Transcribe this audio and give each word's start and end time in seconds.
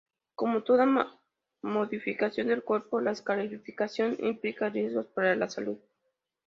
Como 0.33 0.63
toda 0.63 1.11
modificación 1.61 2.47
del 2.47 2.63
cuerpo, 2.63 2.99
la 3.01 3.11
escarificación 3.11 4.15
implica 4.25 4.67
riesgos 4.69 5.05
para 5.05 5.35
la 5.35 5.47
salud. 5.47 5.77